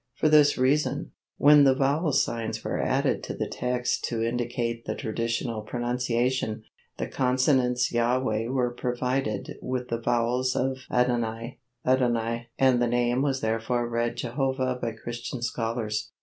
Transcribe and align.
For 0.15 0.29
this 0.29 0.57
reason, 0.57 1.11
when 1.37 1.63
the 1.63 1.75
vowel 1.75 2.11
signs 2.11 2.63
were 2.63 2.81
added 2.81 3.21
to 3.25 3.35
the 3.35 3.47
text 3.47 4.03
to 4.05 4.23
indicate 4.23 4.85
the 4.85 4.95
traditional 4.95 5.61
pronunciation, 5.61 6.63
the 6.97 7.05
consonants 7.05 7.91
Yhwh 7.91 8.51
were 8.51 8.71
provided 8.71 9.59
with 9.61 9.89
the 9.89 10.01
vowels 10.01 10.55
of 10.55 10.79
adonai 10.89 11.59
and 11.85 12.81
the 12.81 12.87
name 12.87 13.21
was 13.21 13.41
therefore 13.41 13.87
read 13.87 14.17
Jehovah 14.17 14.79
by 14.81 14.93
Christian 14.93 15.43
scholars. 15.43 16.09